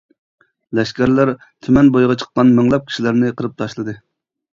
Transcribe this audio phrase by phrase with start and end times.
[0.77, 1.31] لەشكەرلەر
[1.67, 3.95] تۈمەن بويىغا چىققان مىڭلاپ كىشىلەرنى قىرىپ تاشلىدى.